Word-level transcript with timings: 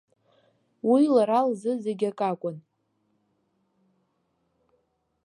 Уи 0.89 1.03
лара 1.13 1.39
лзы 1.49 1.71
зегь 1.83 2.05
акакәын. 2.09 2.57